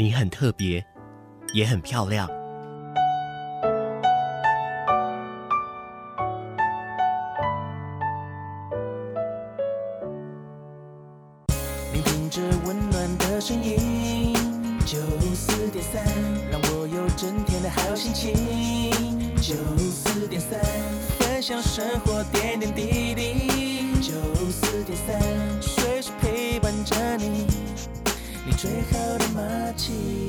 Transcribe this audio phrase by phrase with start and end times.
[0.00, 0.86] 你很特别，
[1.52, 2.30] 也很漂亮。
[28.58, 30.27] 最好的默契。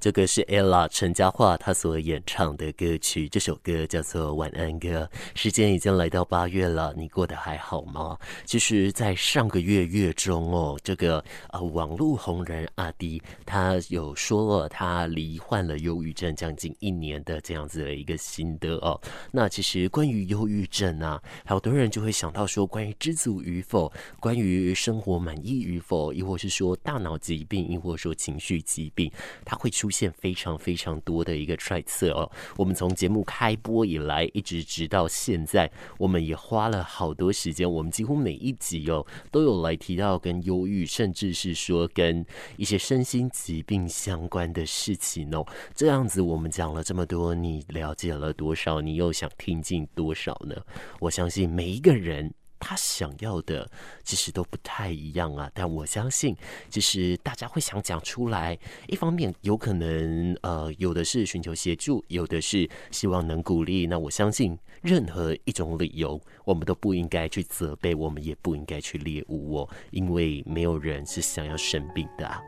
[0.00, 4.88] 这个是 Ella 陈嘉桦她所演唱的歌曲，这首歌叫做《晚安歌》。
[5.34, 8.18] 时间已经来到八月了，你过得还好吗？
[8.46, 18.98] 其实，在上个月月中哦，这个呃网络红人阿迪他有说了，他罹患了忧郁症将近一年的这样子的一个心得哦。
[19.30, 29.12] 那其实关于忧郁症啊，好多人就会想到说，关于知足与否，关于生活满意与否，亦或是说大脑疾病，亦或说情绪疾病，
[29.44, 29.89] 它会出。
[29.90, 32.30] 出现非常非常多的一个揣测哦。
[32.56, 37.68] 我们从节目开播以来，一直直到现在，我们也花了好多时间。
[37.68, 42.24] 我们几乎每一集哦，都有来提到跟忧郁，甚至是说跟
[42.56, 45.44] 一些身心疾病相关的事情哦。
[45.74, 48.80] 这样子，我们讲了这么多，你了解了多少？
[48.80, 50.54] 你又想听进多少呢？
[51.00, 52.32] 我相信每一个人。
[52.60, 53.68] 他想要的
[54.04, 56.36] 其实都不太一样啊，但我相信，
[56.68, 58.56] 其实大家会想讲出来。
[58.86, 63.86] 一方面有可能，呃，有的是寻求协助，有的是希望能鼓励。
[63.86, 72.40] 那我相信，任何一种理由，我们都不应该去责备，我们也不应该去猎物哦，因为没有人是想要生病的啊。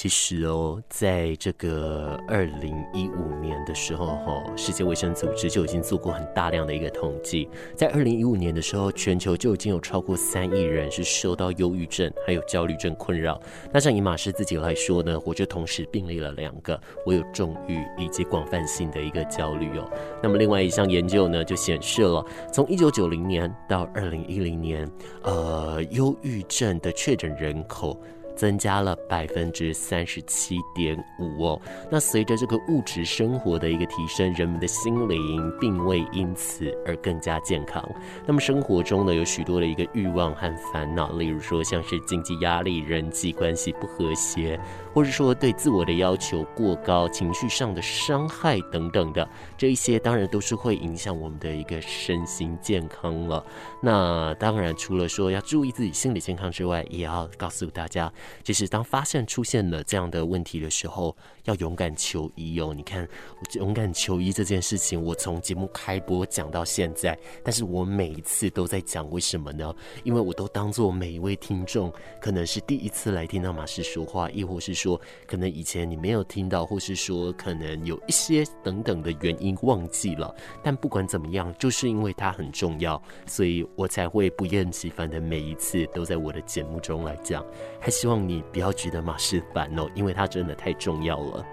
[0.00, 7.46] 其实哦，在这个二零一五年的时候，哈，世界卫生组织就已经做过很大量的一个统计。
[7.76, 13.38] 在二零一五年的时候，全球就已经有超过三亿人是受到忧郁症还有焦虑症困扰。
[13.70, 19.86] 那像以马斯自己来说呢，我就同时病例了两个，我有重郁以及广泛性的一个焦虑哦。
[20.22, 24.90] 那么另外一项研究呢，就显示了从一九九零年到二零一零年，
[25.24, 28.00] 呃，忧郁症的确诊人口。
[28.40, 31.60] 增加了百分之三十七点五哦。
[31.90, 37.86] 那随着这个物质生活的一个提升，人们的心灵并未因此而更加健康。
[38.26, 44.58] 那么生活中呢，有许多的一个欲望和烦恼，例如说像是经济压力、人际关系不和谐，
[44.94, 49.28] 或者说对自我的要求过高、情绪上的伤害等等的，
[49.58, 53.44] 这一些当然都是会影响我们的一个身心健康了。
[53.82, 58.10] 那当然除了说要注意自己心理健康之外，也要告诉大家。
[58.42, 62.72] 其实，当发现出现了这样的问题的时候，要勇敢求医哦。
[62.74, 63.08] 你看，
[63.54, 69.74] 勇敢求医这件事情，我从节目开播讲到现在，但是我每一次都在讲，为什么呢？
[70.04, 80.34] 因为我都当做每一位听众可能是第一次来听到马斯说话，亦或是说，可能以前你没有听到，或是说，可能有一些等等的原因忘记了。
[80.62, 87.44] 但不管怎么样，就是因为它很重要，所以我才会不厌其烦的每一次都在我的节目中来讲，
[87.80, 88.19] 还希望。
[88.28, 91.46] 你不要觉得马斯烦哦，因为它真的太重要了。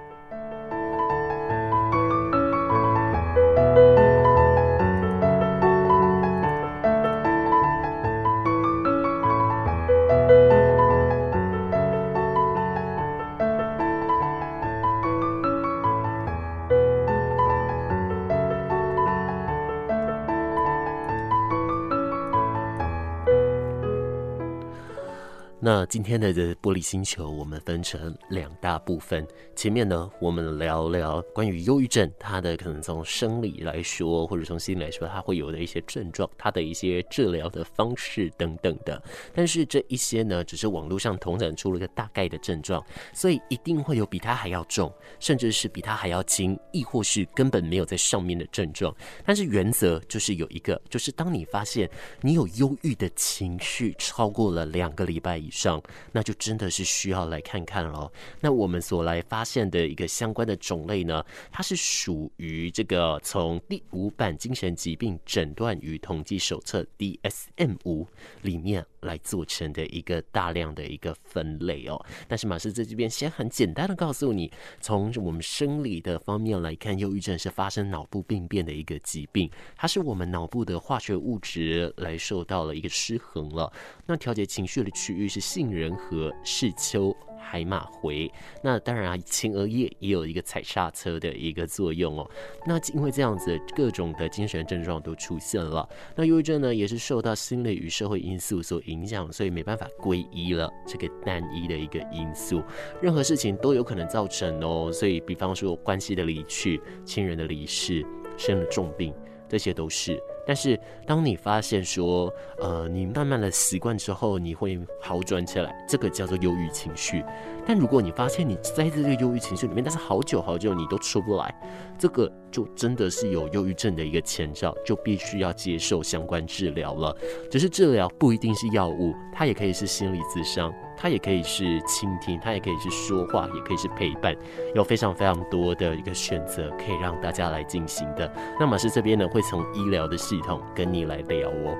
[25.69, 29.27] 那今天的这玻璃星球，我们分成两大部分。
[29.53, 39.03] 前面呢，我们聊聊关于忧郁症，它的可能从生理来说，或者从心理来说，它会有的一些症状，它的一些治疗的方式等等的。
[39.33, 42.81] 但是这一些呢，只是网络上统整出了个大概的症状，
[43.11, 44.89] 所以一定会有比它还要重，
[45.19, 48.95] 甚至是比它还要轻，亦或是根本没有在上面的症状。
[49.25, 51.89] 但是原则就是有一个，就是当你发现
[52.21, 55.81] 你有忧郁的情绪超过了两个礼拜以以上，
[56.11, 58.11] 那就真的是需要来看看了。
[58.41, 68.05] 那我们所来发现的一个相关的种类呢，它是属于这个从第五版精神疾病诊断与统计手册 DSM 五
[68.43, 71.99] 里面来做成的一个大量的一个分类哦。
[72.27, 83.71] 但是马师在这边先很简单的告诉你，从我们生理的方面来看，忧郁症是发生脑部病变的一个疾病，它是我们脑部的化学物质来受到了一个失衡了。
[84.05, 87.15] 那调节情绪的区域是杏仁核、视丘。
[87.49, 88.29] 海马回，
[88.61, 92.29] 那当然啊，前额叶也有一个踩刹车的一个作用哦。
[92.65, 95.87] 那因为这样子，各种的精神症状都出现了。
[96.13, 102.61] 那忧郁症呢，也是受到心理与社会因素所影响，所以没办法归一了这个单一的一个因素，
[103.01, 104.91] 任何事情都有可能造成哦。
[104.91, 108.05] 所以，比方说关系的离去、亲人的离世、
[108.35, 109.13] 生了重病，
[109.47, 110.21] 这些都是。
[110.47, 117.21] 但是，当你发现说，呃，你慢慢的习惯之后，你会好转起来，这个叫做忧郁情绪。
[117.65, 121.53] 但如果你发现你在这个忧郁情绪里面，但是好久好久你都出不来，
[121.99, 127.13] 这个就真的是有忧郁症的一个前兆，就必须要接受相关治疗了。
[127.51, 134.35] 只是治疗不一定是药物，它也可以是心理咨商，它也可以是倾听，它也可以是说话，也可以是陪伴，
[134.73, 138.29] 有非常非常多的一个选择可以让大家来进行的。
[138.59, 141.77] 那马氏这边呢，会从医疗的系统跟你来聊哦。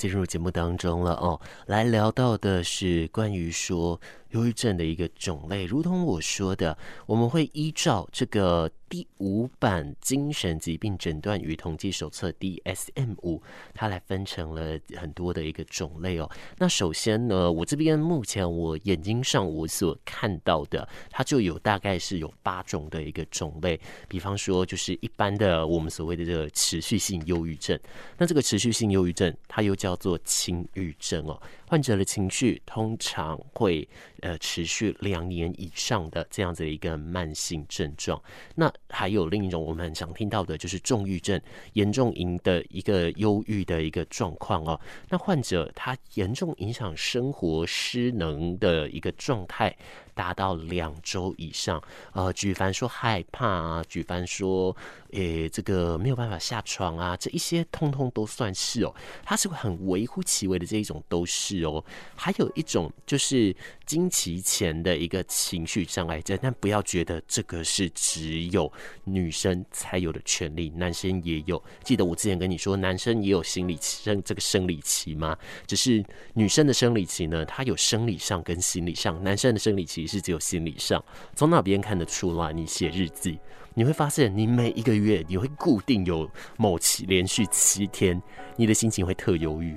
[0.00, 4.00] 进入节目当中了哦，来聊到的是关于说
[4.30, 8.70] 忧郁症的一个种类，如同我说的，我们会依照这个。
[8.90, 13.40] 第五版精神疾病诊断与统计手册 DSM 五，
[13.72, 16.28] 它来分成了很多的一个种类哦。
[16.58, 23.78] 那首先呢，我这边目前我眼睛上我所看到的，它就有大概是有八种的一个种类。
[24.08, 27.78] 比方说，就是一般的我们所谓的这个持续性忧郁症。
[28.18, 31.40] 那这个持续性忧郁症，它又叫做轻郁症哦。
[31.70, 33.88] 患者的情绪通常会
[34.22, 38.20] 呃持续两年以上的这样子的一个慢性症状。
[38.56, 41.40] 那还有另一种我们很常听到的，就是重郁症，
[41.74, 44.80] 严重营的一个忧郁的一个状况哦。
[45.08, 49.72] 那患者他严重影响生活失能的一个状态。
[50.20, 51.82] 达到两周以上，
[52.12, 54.76] 呃，举凡说害怕啊，举凡说，
[55.12, 58.94] 诶、这个没有办法下床啊，这一些通通都算是哦，
[59.24, 61.82] 它是会很微乎其微的这一种都是哦。
[62.14, 63.56] 还有一种就是
[63.86, 68.70] 经期前的一个情绪障碍症，但不要觉得这个是只有
[69.04, 71.62] 女生才有的权利，男生也有。
[71.82, 75.34] 记得我之前跟你说，男生也有心理生这个生理期吗？
[75.66, 80.09] 只是女生的生理期呢，它有生理上跟心理上，男生的生理期。
[80.10, 81.02] 是只有心理上，
[81.34, 82.52] 从哪边看得出来？
[82.52, 83.38] 你写日记，
[83.74, 88.20] 你会发现，你每一个月你会固定有某期连续七天，
[88.56, 89.76] 你的心情会特忧郁。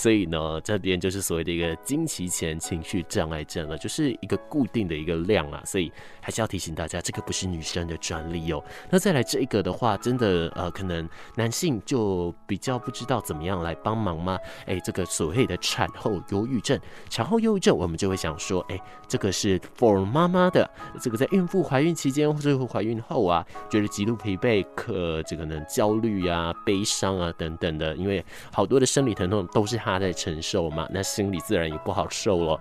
[0.00, 5.62] 所以呢，这边就是所谓的一个经期前情绪障碍症了，就是一个固定的一个量啊。
[5.66, 5.92] 所以
[6.22, 8.64] 还是要提醒大家，这个不是女生的专利哦。
[8.88, 14.38] 那再来这一个的话，真的呃，可能男性就比较不知道怎么样来帮忙吗？
[14.64, 16.80] 哎、这个所谓的产后忧郁症，
[17.10, 18.64] 产后忧郁症，我们就会想说。
[18.70, 20.66] 哎，这个是 for 妈妈的，
[21.02, 32.60] 这个在孕妇怀孕期间或者怀孕后啊，觉得极度疲惫，可这个呢焦虑啊、悲伤啊等等的，因为好多的生理疼痛都是她他在承受嘛，那心里自然也不好受了。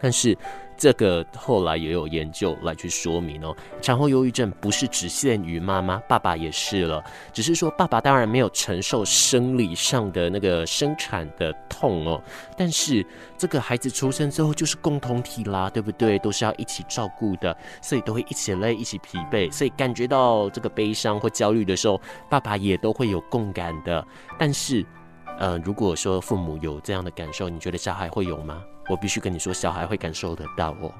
[0.00, 0.36] 但是。
[0.74, 7.04] 这个后来也有研究来去说明哦，产后忧郁症不是只限于妈妈，爸爸也是了。
[7.32, 12.20] 只是说爸爸当然没有承受生理上的那个生产的痛哦，
[12.56, 13.06] 但是
[13.38, 16.18] 这个孩子出生之后就是共同体啦，对不对？
[16.18, 24.04] 都是要一起照顾的，所以都会一起累、一起疲惫，所以感觉到这个悲伤或焦虑的时候，爸爸也都会有共感的。
[24.36, 24.84] 但是，
[25.38, 28.62] 呃，如果说父母有这样的感受，你觉得小孩会有吗？
[28.88, 30.92] 我必须跟你说，小孩会感受得到哦。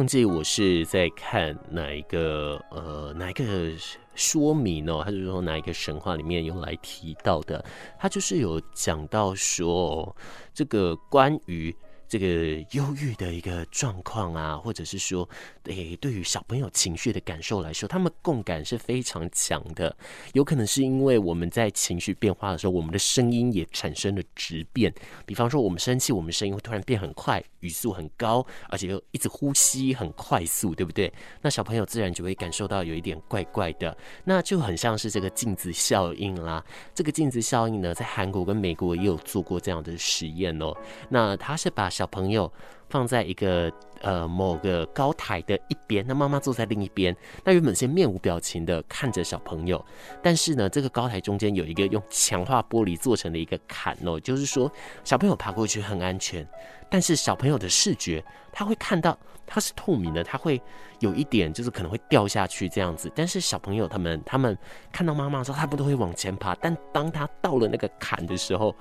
[0.00, 3.70] 忘记我是在看哪一个呃哪一个
[4.14, 7.62] 说明哦，他就是说哪一个神话里面有来提到的，
[7.98, 10.16] 他就是有讲到说
[10.54, 11.76] 这个关于。
[12.10, 12.26] 这个
[12.72, 15.28] 忧郁的一个状况啊，或者是说，
[15.66, 19.96] 诶，对于小朋友情绪的感受来说，他们共感是非常强的。
[20.32, 24.92] 有可能是因为我们在情绪变化的时候，我们的声音也产生了质变。
[25.24, 31.12] 比方说，我们生气，我们声音会突然变很快，语速很高，而且又一直呼吸很快速，对不对？
[31.42, 36.64] 那小朋友自然就会感受到有一点怪怪的，那就很像是这个镜子效应啦。
[36.92, 40.76] 这个镜子效应呢，在韩国跟美国也有做过这样的实验哦。
[41.10, 42.50] 那他是把小朋友
[42.88, 47.14] 放在一个呃某个高台的一边，那妈妈坐在另一边。
[47.44, 49.84] 那原本先面无表情的看着小朋友，
[50.22, 54.72] 但是呢，这个高台中间有一个用强化玻璃做成的一个坎哦，就是说
[55.04, 56.46] 小朋友爬过去很安全。
[56.88, 59.16] 但是小朋友的视觉，他会看到
[59.46, 60.58] 它是透明的，他会
[61.00, 63.12] 有一点就是可能会掉下去这样子。
[63.14, 64.56] 但是小朋友他们他们
[64.90, 66.54] 看到妈妈的时候，他们都会往前爬。
[66.54, 68.74] 但当他到了那个坎的时候，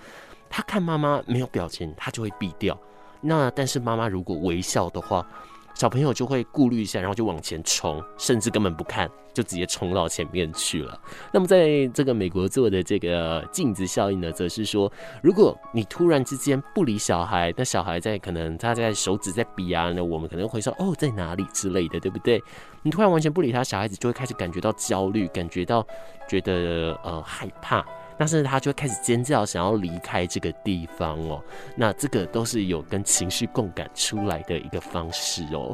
[0.50, 2.80] 他看妈妈没有表情，他就会避掉。
[3.22, 5.26] 那但是妈妈如果微笑的话，
[5.76, 11.00] 小朋友就会顾虑一下，然后就往前冲，甚至根本不看，就直接冲到前面去了。
[11.32, 14.92] 那么在这个美国做的这个镜子效应呢，则是说，
[15.24, 22.44] 如果你突然之间不理小孩，那小孩在可能他在手指在比啊，那我们可能会说哦，在哪里之类的，对不对？
[22.82, 25.86] 你突然完全不理他，小孩子就会开始感觉到焦虑，感觉到
[26.28, 27.86] 觉得呃害怕。
[28.20, 31.42] 但是他就会开始尖叫，想要离开这个地方哦。
[31.74, 35.74] 那这个都是有跟情绪共感出来的一个方式哦。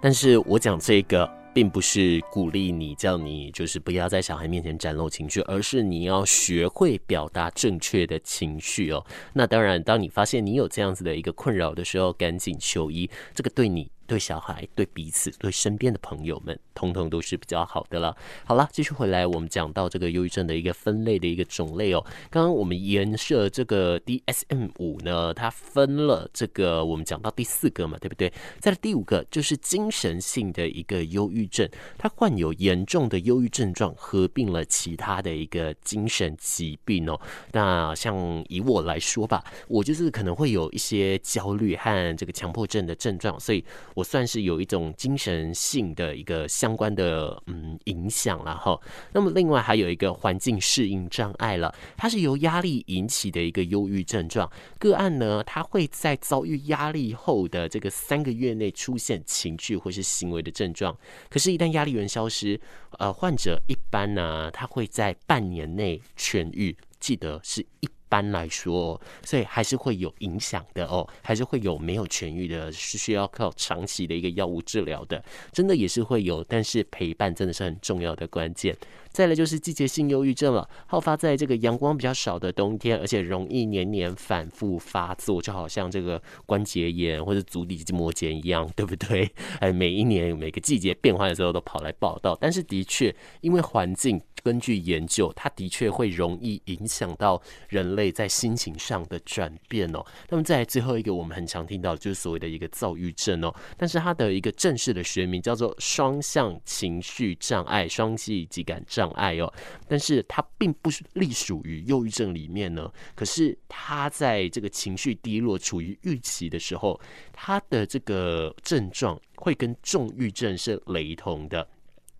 [0.00, 1.37] 但是我讲这个。
[1.58, 9.04] 并不是鼓励你，叫你就是不要在小孩面前展露情绪，而是你要学会表达正确的情绪哦。
[9.32, 13.90] 那当然，当你发现你有这样子的一个困扰的时候，赶紧求医，这个对你。
[14.08, 18.16] 对小孩、对彼此、对身边的朋友们，通通都是比较好的了。
[18.46, 22.02] 好了，继续回来，我们讲到这个忧郁症的一个分类的一个种类哦。
[22.30, 28.32] 刚刚我们沿设这个 DSM 五呢，它分了这个，我们讲到第四个嘛，对不对？
[28.58, 37.20] 在第五个就是精神性的一个忧郁症，它患有严重的忧郁症状，合并了其他的一个精神疾病哦。
[37.52, 38.16] 那像
[38.48, 43.62] 以我来说吧，我就是可能会有一些焦虑和这个强迫症的症状，所以。
[43.98, 48.80] 我算是有一种精神性的一个相关的嗯影响了哈。
[49.12, 54.48] 那么另外还有一个环境适应障碍了，它是由压力引起的一个忧郁症状。
[54.78, 60.96] 个案呢，它会在遭遇压力后的这个三个月内出现情绪或是行为的症状。
[61.28, 62.60] 可是，一旦压力源消失，
[63.00, 66.76] 呃，患者一般呢，他会在半年内痊愈。
[67.00, 67.88] 记得是一。
[68.08, 75.22] 般来说，所以还是会有影响的哦，还是会有没有痊愈的，是需要靠长期的一个药物治疗的，
[75.52, 78.76] 真的也是会有，但是陪伴真的是很重要的关键。
[79.18, 89.28] 再来就是季节性忧郁症了，好发在这个阳光比较少的冬天，而且容易年年反复发作，就好像这个关节炎或者足底筋膜炎一样，对不对？
[89.58, 94.22] 哎，每一年每个季节变换的时候都跑来报道，但是的确因为环境。
[94.44, 100.02] 根据研究，它的确会容易影响到人类在心情上的转变哦。
[100.28, 109.52] 那么在最后一个，我们很常听到就是所谓的一个躁郁症哦，但是它的一个正式的学名叫做双向情绪障碍、双极急感障爱哦。
[109.86, 112.90] 但是它并不是隶属于忧郁症里面呢。
[113.14, 117.00] 可是他在这个情绪低落、处于预期的时候，
[117.32, 121.68] 他的这个症状会跟重郁症是雷同的。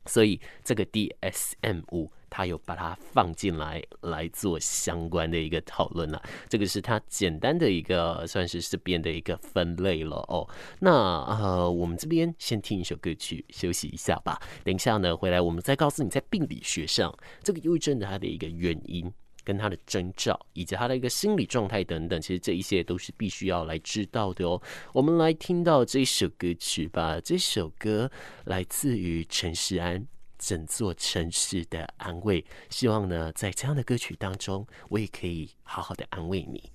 [0.07, 6.23] 所以这个 DSM 五，他有把它放进来来做相关的一个讨论了。
[6.49, 10.49] 这个是它简单的一个算是这边的一个分类了哦。
[10.79, 10.93] 那
[11.25, 14.41] 呃，我们这边先听一首歌曲休息一下吧。
[14.63, 19.13] 等一下呢，回来我们再告诉你在病理学上这个忧郁症的它的一个原因。
[19.45, 24.61] 跟他的征兆，以及他的一个心理状态等等，其实这一些都是必须要来知道的哦。
[24.93, 27.19] 我们来听到这首歌曲吧。
[27.19, 28.11] 这首歌
[28.45, 30.01] 来自于陈势安，
[30.39, 32.41] 《整座城市的安慰》。
[32.71, 36.73] 希望呢，在这样的歌曲当中，我也可以好好的安慰你。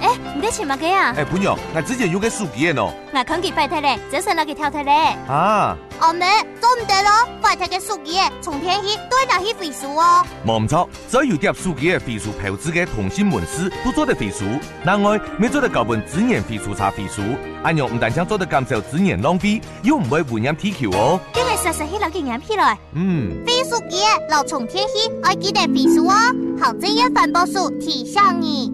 [0.00, 1.14] 哎，你在吃嘛个呀？
[1.16, 2.90] 哎，不用，我之前用个手机的喏。
[3.12, 5.16] 我空气拜特嘞，这是那个跳特嘞。
[5.28, 5.76] 啊。
[6.00, 6.26] 阿妹，
[6.60, 7.10] 做唔得咯，
[7.40, 10.26] 拜特个手机诶，从天去对哪去飞书哦。
[10.44, 14.44] 冇错，只要有叠手机诶飞书投资嘅通信门市，都做得飞书。
[14.84, 17.22] 另外，每做得高本资源飞书查飞书，
[17.62, 21.20] 阿娘唔但想做得减少资源浪费，又唔会污染地球哦。
[21.32, 22.76] 今日实实去攞经验起来。
[22.94, 23.32] 嗯。
[23.46, 26.14] 飞书机老从天起，爱记得飞书哦。
[26.60, 28.73] 行政院反保署提醒你。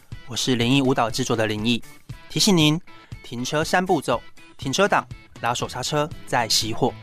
[0.31, 1.83] 我是灵异舞蹈制作的林毅，
[2.29, 2.79] 提醒您
[3.21, 4.21] 停车三步骤：
[4.57, 5.05] 停车档、
[5.41, 6.93] 拉手刹车、再熄火。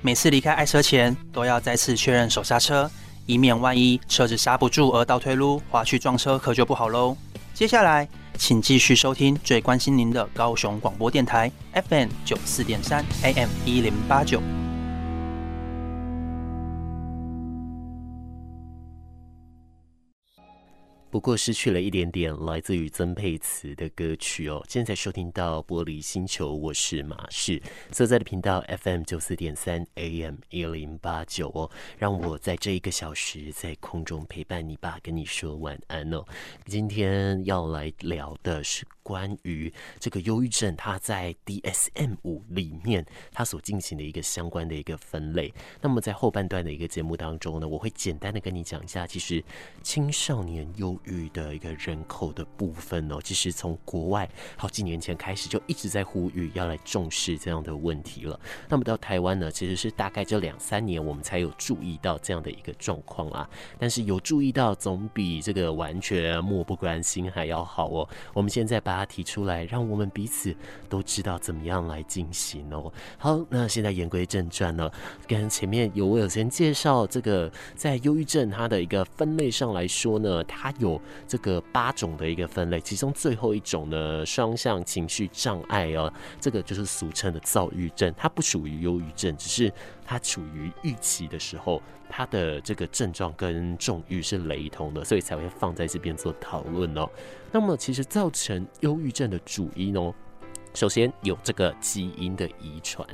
[0.00, 2.88] 每次离开爱车前，都要再次确认手刹车，
[3.26, 7.16] 以免万一车子刹不住而倒退噜滑去撞车，可就不好喽。
[7.52, 8.08] 接下来，
[8.38, 11.50] 请继续收听最关心您的高雄广播电台
[11.88, 14.40] FM 九四点三 AM 一零八九。
[21.10, 24.62] 不过失去了一点点来自于曾沛慈的歌曲哦。
[24.68, 31.70] 现在收听到玻璃星球，我是马世所在的频道 FM 九四点三 AM 一零八九哦。
[31.96, 36.22] 让我在这一个小时在空中陪伴你吧，跟你说晚安哦。
[36.66, 38.86] 今天要来聊的是。
[39.00, 45.50] 关于这个忧郁症，它在 DSM 五里面，它所进行的一个相关的一个分类。
[45.80, 49.42] 那么在后半段的一个节目当中呢，我会简单的跟你讲一下，其实
[49.82, 58.38] 青少年忧郁的一个人口的部分哦，其实从国外好几年前开始就一直在呼吁要来重视这样的问题了。
[58.68, 63.48] 那么到台湾呢，其实是大概这两三年我们才有注意到这样的一个状况啊。
[63.78, 68.08] 但是有注意到总比这个完全漠不关心还要好哦。
[68.32, 70.54] 我们现在把它提出来，让我们彼此
[70.88, 72.92] 都知道怎么样来进行哦。
[73.18, 74.90] 好，那现在言归正传呢，
[75.26, 89.72] 跟前面有我有先介绍这个，在忧郁症它的一个分类上来说呢，它有有这个八种的一个分类，其中最后一种呢，双向情绪障碍哦，这个就是俗称的躁郁症，它不属于忧郁症，只是
[90.04, 97.08] 它处于郁期的时候，它的这个症状跟重郁是雷同的，所以才会放在这边做讨论哦。
[97.52, 100.14] 那么，其实造成忧郁症的主因哦，
[100.74, 103.06] 首先有这个基因的遗传。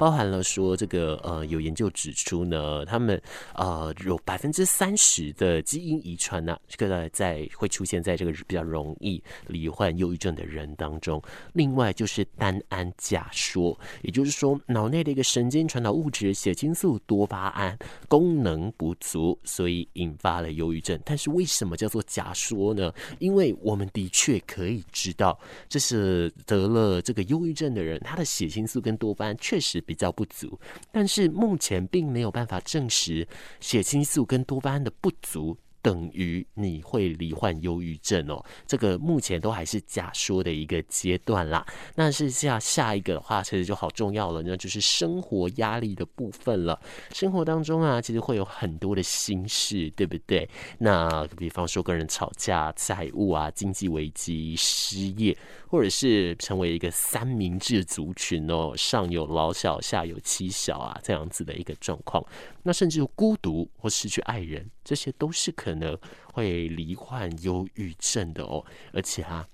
[0.00, 3.20] 包含了说这个呃，有研究指出呢，他们
[3.54, 11.22] 呃有百分之三十的基因遗传呢，这个在会出现在这个比较容易罹患忧郁症的人当中。
[11.52, 20.98] 另外就是单胺假说，也就是说脑内的一个神经传导物质血清素多巴胺功能不足，所以引发了忧郁症。
[21.04, 22.90] 但是为什么叫做假说呢？
[23.18, 29.78] 因为我们的确可以知道，这是得了这个忧郁症的人，他的血清素跟多巴胺确实。
[29.90, 30.56] 比较不足，
[30.92, 33.26] 但是目前并没有办法证实
[33.58, 35.58] 血清素跟多巴胺的不足。
[35.82, 41.66] 等于你会罹患忧郁症哦，这个目前都还是假说的一个阶段啦。
[41.94, 46.80] 那是下下一个的话，其实就好重要了，那就是生活压力的部分了。
[47.12, 50.48] 生活当中啊，其实会有很多的心事，对不对？
[50.78, 55.36] 那比方说跟人吵架、债务啊、经济危机、失业，
[55.68, 62.24] 或者是成为一个三明治族群哦，上有老小，下有妻小啊，这样子的一个状况。
[62.62, 65.96] 那甚至孤独或失去爱人，这些都是可能
[66.32, 69.46] 会罹患忧郁症的哦，而且哈。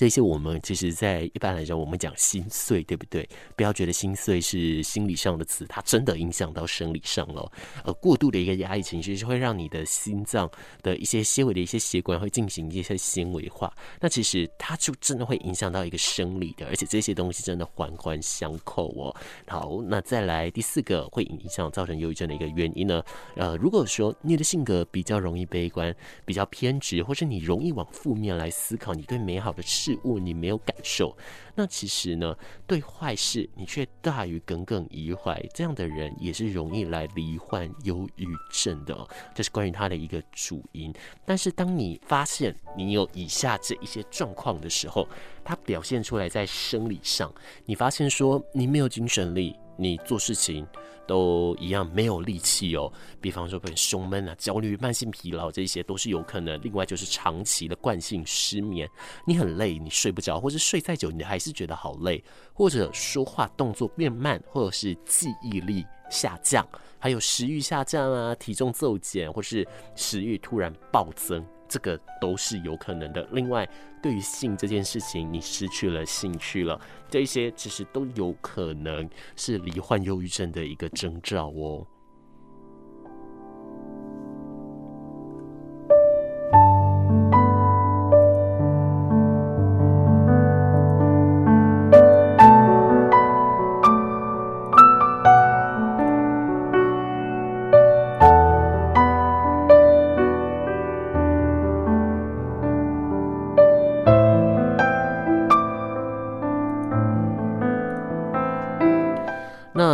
[0.00, 3.28] 这些我们其实，在一般来讲，我们讲心碎，对不对？
[3.54, 7.52] 不要觉得心碎是心理上的词，它真的影响到生理上了。
[7.84, 10.50] 呃，过度的一个压抑情绪，是会让你的心脏
[10.82, 13.70] 的一些纤维的一些血管会进行一些纤维化。
[14.00, 19.14] 那其实它就真的会影响到一个生理的，而且这些东西真的环环相扣哦。
[19.48, 23.02] 好，那再来第四个会影响造成忧郁症的一个原因呢？
[23.36, 29.89] 呃，如果说你的性格比较容易悲观、比较偏执，或是你容易往负面来思考，你对美好的事。
[29.90, 31.16] 事物你没有感受，
[31.56, 39.08] 那其实呢，对坏事你却大于耿耿于怀，这样的人也是容易来罹患忧郁症的哦。
[39.34, 40.92] 这是关于他的一个主因。
[41.26, 45.08] 但是当你发现你有以下这一些状况的时候，
[45.44, 47.32] 它表现出来在生理上，
[47.64, 49.56] 你发现说你没有精神力。
[49.80, 50.66] 你做事情
[51.06, 52.92] 都一样没有力气哦。
[53.20, 56.60] 比方说，被胸闷啊、焦虑、慢性疲劳，这些都是有可能。
[56.62, 58.86] 另外就是长期的惯性失眠，
[59.26, 66.66] 你很累，你睡不着，或者睡再久，你还是觉得好累，或者说话动作变慢，或者是记忆力下降，
[66.98, 69.66] 还有食欲下降啊，体重骤减，或是
[69.96, 71.44] 食欲突然暴增。
[71.70, 73.26] 这个都是有可能的。
[73.30, 73.66] 另外，
[74.02, 76.78] 对于性这件事情，你失去了兴趣了，
[77.08, 81.86] 这些其实都有可能是罹患忧郁症的一个征兆哦。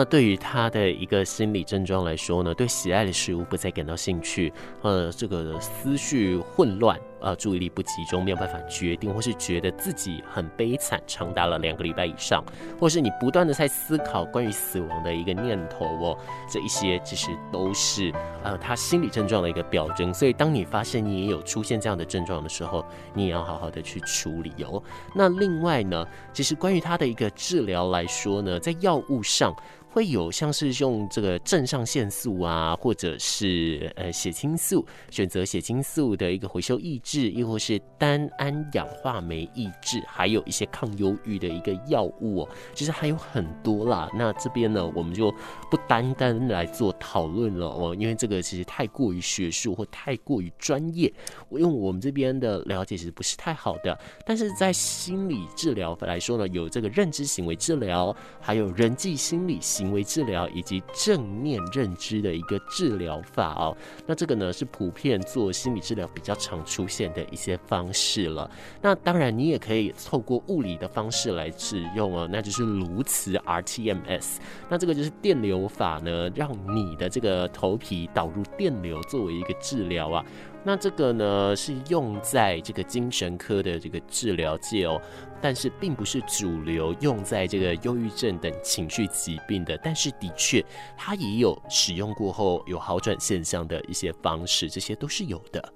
[0.08, 12.44] 对于他的一个心理症状来说呢，对喜爱的事物不再感到兴趣，呃，这个思绪混乱，呃，注意力不集中，没有办法决定，或是觉得自己很悲惨，长达了两个礼拜以上，
[12.78, 18.12] 或是你不断的在思考关于死亡的一个念头哦，这一些其实都是
[18.44, 20.14] 呃他心理症状的一个表征。
[20.14, 24.82] 所以当你发现你也有出现这样的症状的时候，你也要好好的去处理哦。
[25.14, 29.54] 那另外呢，其实关于他的一个治疗来说呢，在药物上。
[29.96, 44.10] 会有像是用这个肾上腺素啊，或者是呃血清素，选择血清素的一个回收抑制，亦或是单胺氧化酶抑制，还有一些抗忧郁的一个药物哦，其实还有很多啦。
[44.12, 45.32] 那这边呢，我们就
[45.70, 51.10] 不单单来做讨论了哦，因为这个其实太过于学术或太过于专业，
[51.48, 53.98] 因为我们这边的了解其实不是太好的。
[54.26, 59.85] 但是在心理治疗来说呢，有这个认知行为治疗，还有人际心理行。
[59.86, 68.50] 行为治疗以及正面认知的一个治疗法哦，那这个呢是普遍做心理治疗比较常出现的一些方式了。
[68.82, 74.38] 那当然你也可以透过物理的方式来使用哦，那就是颅磁 RTMS。
[74.68, 80.24] 那这个就是电流法呢，让你的这个头皮导入电流作为一个治疗啊。
[80.64, 85.00] 那这个呢是用在这个精神科的这个治疗界哦，
[85.40, 89.78] 但是并不是主流用在这个忧郁症等情绪疾病的。
[89.78, 90.64] 但是的确，
[90.96, 95.72] 它也有使用过后有好转现象的一些方式，这些都是有的。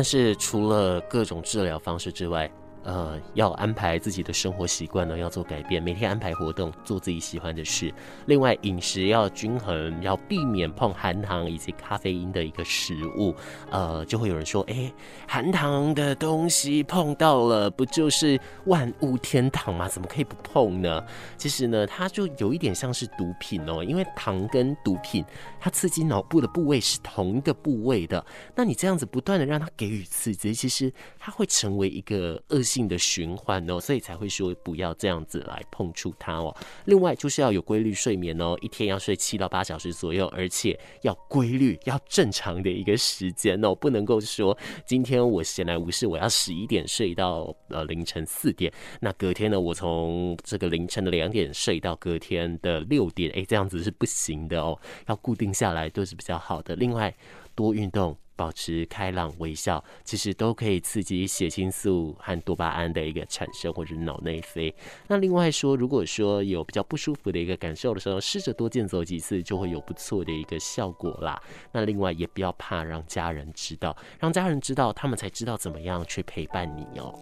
[0.00, 2.50] 但是除了各种治疗方式之外，
[2.82, 7.92] 呃，要安排自己的生活习惯呢，要做改变，每天安排活动，做自己喜欢的事。
[8.26, 13.34] 另外，饮食要均衡，要避免碰含糖以及咖啡因的一个食物。
[13.70, 14.90] 呃，就会有人说，哎、
[15.28, 19.86] 含糖的东西碰到了，不就是万物天堂吗？
[19.86, 21.04] 怎么可以不碰呢？
[21.36, 25.24] 其实呢，它就有一点像是毒品哦，因为糖跟毒品，
[25.58, 28.24] 它刺激脑部的部位是同一个部位的。
[28.54, 36.54] 那你这样子不断的让它给予刺激，其实它会成为一个恶性的循环哦，所以才会说不要这样子来碰触它哦。
[36.84, 44.56] 另外就是要有规律睡眠哦，一天要睡七到八小时左右，而且要规律、要正常的一个时间哦，不能够说
[44.86, 54.78] 今天我闲来无事，我要十一点睡到呃凌晨四点，那隔天呢，我从这个凌晨的两点睡到隔天的六点，哎，这样子是不行的哦，
[55.08, 56.76] 要固定下来都是比较好的。
[56.76, 57.12] 另外
[57.56, 58.16] 多运动。
[58.40, 64.74] 保持开朗微笑，其实都可以刺激血清素和多巴胺的一个产生或者脑内啡。
[65.08, 71.38] 那另外说，如果说有比较不舒服的一个感受的时候，试着多健走几次，就会有不错的一个效果啦。
[71.70, 77.14] 那另外也不要怕让家人知道，让家人知道，他们才知道怎么样去陪伴你哦。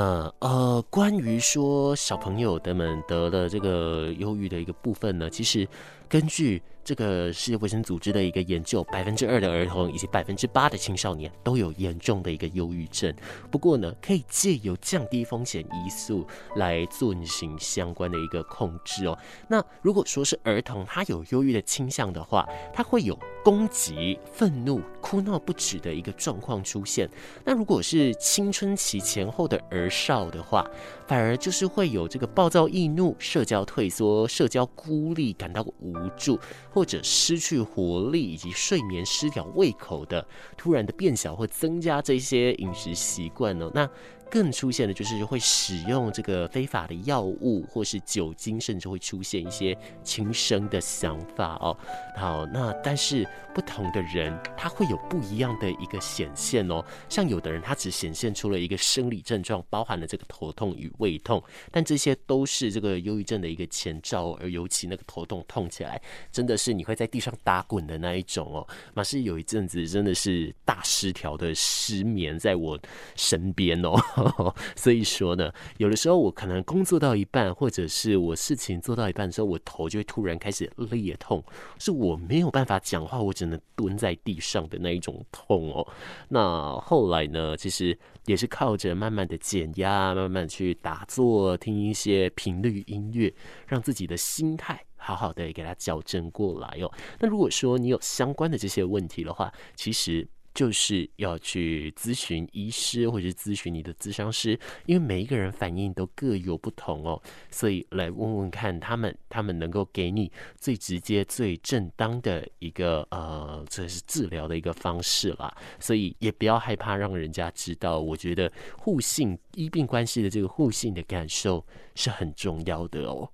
[0.00, 5.68] 那呃，关于说小朋友他们得了这个忧郁的一个部分呢，其实
[6.08, 6.62] 根据。
[6.82, 13.14] 这个世界卫生组织的一个研究，百分之二的儿童以及百分之八的青少年都有严重的一个忧郁症。
[13.50, 19.16] 不过呢，可以借由降低风险因素来进行相关的一个控制哦。
[19.46, 27.08] 那如果说是儿童他有忧郁的倾向的话，他会有攻击、愤怒、哭闹不止的一个状况出现。
[27.44, 30.64] 那如果是青春期前后的儿少的话，
[31.06, 36.38] 反而就是会有这个暴躁易怒、社交退缩、社交孤立、感到无助。
[36.70, 40.24] 或者失去活力以及睡眠失调、胃口的
[40.56, 43.70] 突然的变小或增加这些饮食习惯呢？
[43.74, 43.88] 那。
[44.30, 51.76] 更出现的就是会使用这个非法的药物或是酒精，甚至会出现一些轻生的想法哦。
[52.16, 56.84] 好，那但是不同的人他会有不一样的一个显现哦。
[57.08, 64.30] 像有的人他只显现出了一个生理症状，包含了这个头痛与胃痛，但这些都是这个忧郁症的一个前兆。
[64.40, 68.66] 而尤其那个头痛痛起来，真的是你会在地上打滚的那一种哦。
[68.94, 72.78] 马是有一阵子真的是大失调的失眠在我
[73.16, 74.00] 身边哦。
[74.76, 81.42] 所以说呢，有的时候我可能工作到一半，或者是我事情做到一半的时候，我头就会突然开始裂痛，
[81.78, 85.86] 是我没有办法讲话，我只能蹲在地上的那一种痛哦。
[86.28, 93.32] 那后来呢，其实也是靠着慢慢的减压，慢慢去打坐，听一些频率音乐，
[93.66, 96.92] 让自己的心态好好的给它矫正过来哦。
[97.18, 100.28] 那如果说你有相关的这些问题的话，其实。
[100.52, 115.54] 就是要去咨询医师，或者是咨询你的咨商师，因为每一个人反应都各有不同哦，所以来问问看他们，他们能够给你最直接、最正当的一个呃，这是治疗的一个方式啦。
[115.78, 123.30] 所以也不要害怕让人家知道，我觉得互信医病关系的这个互信的感受是很重要的哦。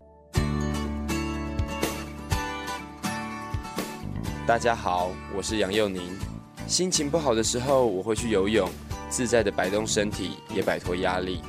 [4.47, 6.36] 大家好，我是杨佑宁。
[6.67, 8.69] 心情不好的时候，我会去游泳，
[9.09, 11.41] 自在的摆动身体，也摆脱压力。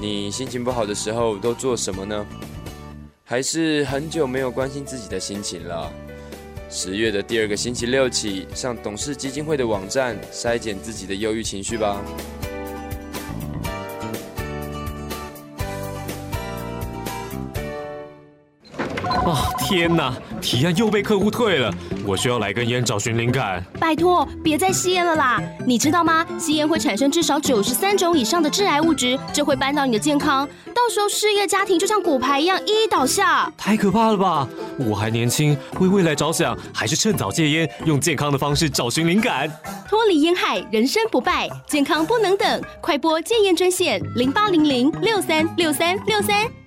[0.00, 2.26] 你心情不好的时候都做什么呢？
[3.22, 5.92] 还是很久没有关心自己的心情了？
[6.70, 12.02] 十月的第二个星期六起，上董事基金会的网站筛减自己的忧郁情绪吧。
[19.76, 20.10] 天哪！
[20.40, 21.70] 提案又被客户退了，
[22.06, 23.62] 我需要来根烟找寻灵感。
[23.78, 25.38] 拜托，别再吸烟了啦！
[25.66, 26.26] 你知道吗？
[26.38, 33.52] 吸烟会产生至少九十三种以上的致癌物质，这会扳倒你的健康，到时候事业家庭就像骨牌一样一一倒下。
[33.54, 34.48] 太可怕了吧！
[34.78, 39.46] 我还年轻，为未来着想，还是趁早戒烟，用健康的方式找寻灵感，
[39.86, 46.65] 脱离烟害，人生不败，健康不能等，快拨戒烟专线零八零零六三六三六三。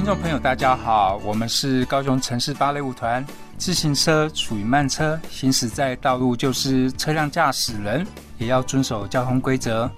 [0.00, 3.22] 听众朋友，大家好，我们是高雄城市芭蕾舞团。
[3.58, 8.06] 自行车属于慢车，行驶在道路就是车辆驾驶人，
[8.38, 9.90] 也要遵守交通规则。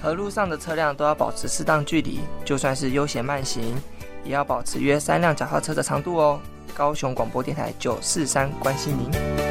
[0.00, 3.76] 和路上的车辆都要保持适当距离，就算是悠闲慢行，
[4.24, 6.40] 也要保持约三辆脚踏车的长度哦。
[6.72, 9.49] 高雄广播电台九四三关心您。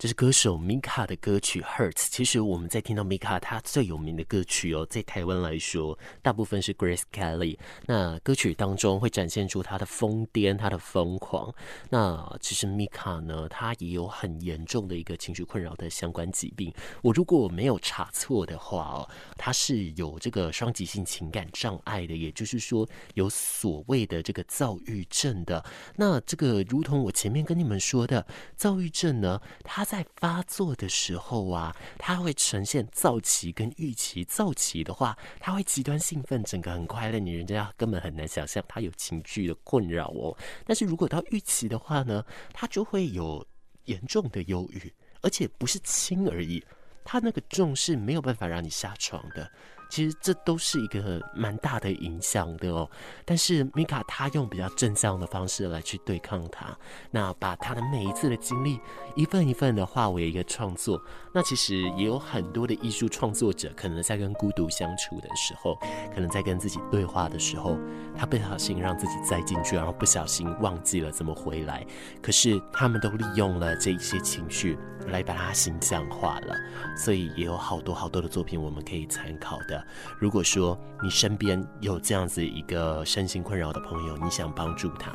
[0.00, 1.92] 这是歌手 Mika 的歌曲《Hurts》。
[2.10, 7.58] 其实我们在听到 Mika 他最有名的歌曲哦，在台湾来说，大部分是 Grace Kelly。
[7.84, 11.54] 那歌曲当中会展现出他的疯癫、他的疯狂。
[11.90, 16.72] 那其实 Mika 呢，他也有很严重的一个情绪困扰的相关疾病。
[17.02, 25.62] 我如果没有查错的话哦，他是有这个双极性情感障碍的，也就是说有所谓的这个躁郁症的。
[25.96, 34.22] 那这个如同我前面跟你们说的，躁郁症呢，他在发作的时候啊，他会呈现躁期跟预期。
[34.22, 40.36] 躁期的话，他会极端兴奋，整个很快乐，你人家根本很难想象他有情绪的困扰哦。
[40.64, 43.44] 但是如果到预期的话呢，他就会有
[43.86, 46.64] 严重的忧郁，而且不是轻而已，
[47.04, 49.50] 他那个重是没有办法让你下床的。
[49.90, 52.88] 其实这都是一个蛮大的影响的哦，
[53.24, 56.66] 但是米卡他用比较正向的方式来去对抗它，
[57.10, 58.78] 那把他的每一次的经历
[59.16, 61.00] 一份一份的化为一个创作。
[61.32, 65.76] 那其实也有很多的艺术创作者，可能在跟孤独相处的时候，
[66.14, 67.76] 可能在跟自己对话的时候，
[68.16, 71.84] 他不小心让自己栽进去，然后不小心忘记了怎么回来。
[72.22, 74.78] 可是他们都利用了这一些情绪
[75.10, 76.56] 来把它形象化了，
[76.96, 79.84] 所以也有好多好多的作品我们可以参考的。
[80.18, 85.12] 如果说你身边有这样子一个身心困扰的朋友，你想帮助他，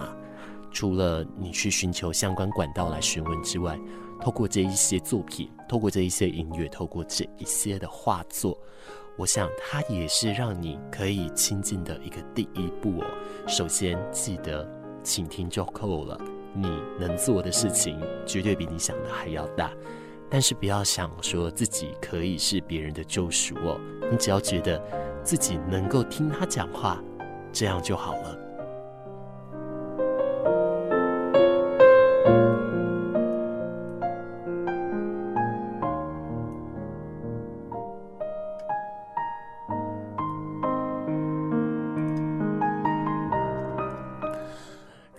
[0.71, 3.79] 除了你去寻求相关管道来询问之外，
[4.21, 8.57] 透过这一些作品，透过这一些音乐，透过这一些的画作，
[9.17, 13.05] 我想它也是让你可以亲近的一个第一步哦。
[13.47, 14.67] 首先记得
[15.03, 16.19] 倾听就够了，
[16.55, 19.71] 你能做的事情绝对比你想的还要大。
[20.29, 23.79] 但是不要想说自己可以是别人的救赎哦，
[24.11, 24.81] 你只要觉得
[25.23, 27.01] 自己能够听他讲话，
[27.53, 28.37] 这样就好了。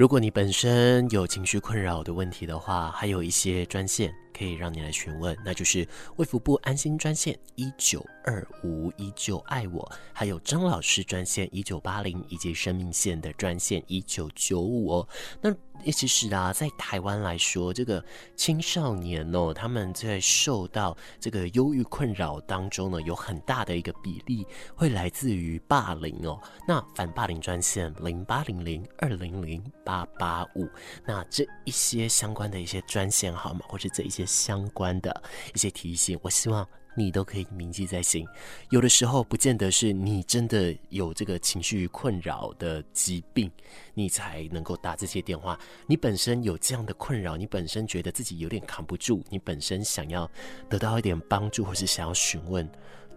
[0.06, 4.14] 如果你本身有情绪困扰的问题的话，还有一些专线。
[4.38, 15.08] 可以让你来询问，那就是卫福部安心专线一九二五依旧爱我，还有张老师专线一九八零，以及生命线的专线一九九五哦。
[15.40, 15.50] 那
[15.92, 18.04] 其实啊，在台湾来说，这个
[18.36, 26.40] 青少年哦，他们在受到这个忧郁困扰当中呢，有很大的一个比例会来自于霸凌哦。
[26.68, 30.68] 那反霸凌专线零八零零二零零八八五，
[31.04, 34.26] 那这一些相关的一些专线号码，或者这一些。
[34.36, 35.22] 相关的
[35.54, 38.26] 一些提醒，我希望你都可以铭记在心。
[38.70, 43.50] 有的时候，不见得是你真的有这个情绪困扰的疾病，
[43.94, 45.58] 你才能够打这些电话。
[45.86, 50.28] 你本身有这样的困扰，你本身觉得自己有点扛不住，你本身想要
[50.68, 52.68] 得到一点帮助，或是想要询问，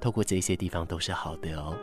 [0.01, 1.75] 透过这些地方都是好的哦。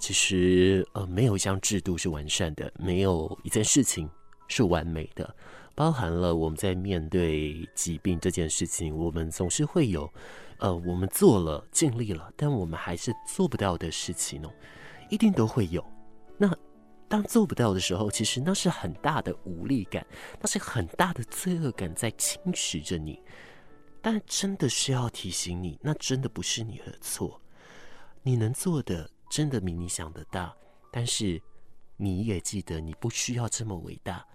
[0.00, 4.08] 其实呃，没有一项制度是完善的，没有一件事情
[4.48, 5.36] 是完美的，
[5.74, 10.10] 包含了我们在面对疾病这件事情，我们总是会有，
[10.58, 14.50] 呃，我们做了尽力了，但我们还是做不到的事情哦，
[15.10, 15.84] 一定都会有。
[16.38, 16.50] 那
[17.06, 20.04] 当做不到的时候，其实那是很大的无力感，
[20.40, 23.22] 那是很大的罪恶感在侵蚀着你。
[24.00, 27.38] 但真的是要提醒你，那真的不是你的错，
[28.22, 29.10] 你能做的。
[29.30, 30.52] 真的比你想的大，
[30.90, 31.40] 但是
[31.96, 34.26] 你也记得，你不需要这么伟大，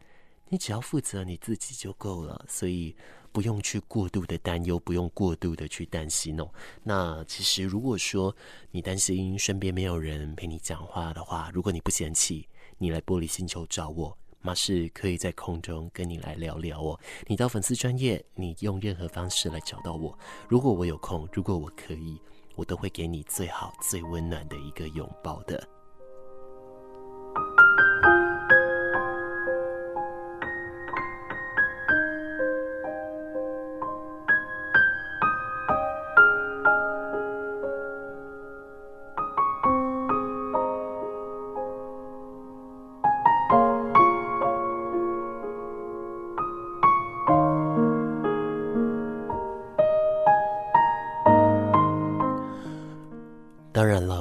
[0.47, 2.95] 你只要负责你自己就够了，所以
[3.34, 6.49] 不用去过度的担忧，不用过度的去担心哦。
[6.81, 8.34] 那其实如果说
[8.71, 16.97] 你担心身边没有人陪你讲话的话，如果你不嫌弃，你来玻璃星球找我，马是可以在空中跟你来聊聊哦。
[17.27, 20.17] 你到粉丝专业，你用任何方式来找到我。
[20.47, 22.17] 如果我有空，如果我可以。
[22.55, 25.74] 我都会给你最好、最温暖的一个拥抱的。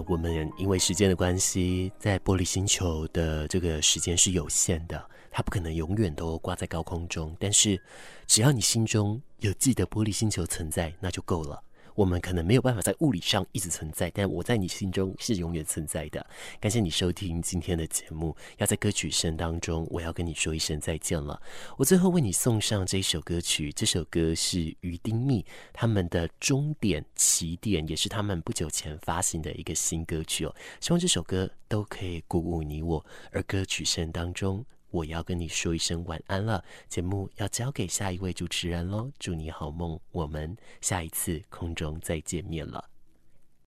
[0.06, 7.36] 我们因为时间的关系，在玻璃星球的这个时间是有限的，它不可能永远都挂在高空中。
[7.38, 7.80] 但是，
[8.26, 11.62] 只要你心中有记得玻璃星球存在，那就够了。
[11.94, 16.26] 我们可能没有办法在物理上一直存在，但我在你心中是永远存在的。
[16.60, 21.40] 感谢你收听今天的节目，要在歌曲声当中，我要跟你说一声再见了。
[21.76, 30.54] 我最后为你送上这一首歌曲，这首歌是于丁密他们的终点起点，也是他们不久前发行的一个新歌曲哦。
[30.80, 33.04] 希望这首歌都可以鼓舞你我。
[33.30, 34.64] 而歌曲声当中。
[34.94, 39.10] 我要跟你说一声晚安了，节目要交给下一位主持人喽。
[39.18, 42.93] 祝你好梦，我们下一次空中再见面了。